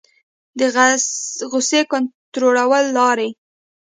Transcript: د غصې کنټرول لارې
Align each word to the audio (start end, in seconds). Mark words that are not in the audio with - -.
د 0.59 0.61
غصې 1.51 1.81
کنټرول 1.91 2.57
لارې 2.97 3.29